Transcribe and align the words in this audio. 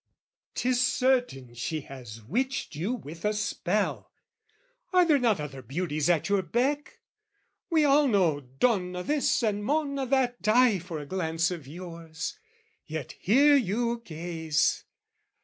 "''Tis 0.55 0.81
certain 0.81 1.53
she 1.53 1.81
has 1.81 2.23
witched 2.23 2.75
you 2.75 2.91
with 2.91 3.23
a 3.23 3.33
spell. 3.35 4.09
"'Are 4.91 5.05
there 5.05 5.19
not 5.19 5.39
other 5.39 5.61
beauties 5.61 6.09
at 6.09 6.27
your 6.27 6.41
beck? 6.41 7.01
"'We 7.69 7.85
all 7.85 8.07
know, 8.07 8.39
Donna 8.39 9.03
This 9.03 9.43
and 9.43 9.63
Monna 9.63 10.07
That 10.07 10.41
"'Die 10.41 10.79
for 10.79 10.97
a 10.97 11.05
glance 11.05 11.51
of 11.51 11.67
yours, 11.67 12.39
yet 12.87 13.11
here 13.19 13.55
you 13.55 14.01
gaze! 14.03 14.85